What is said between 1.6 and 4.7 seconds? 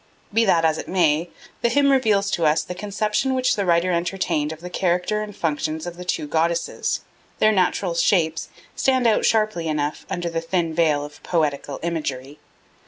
the hymn reveals to us the conception which the writer entertained of the